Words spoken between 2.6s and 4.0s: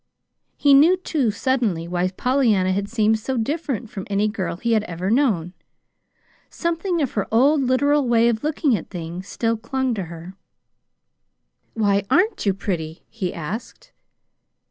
had seemed so different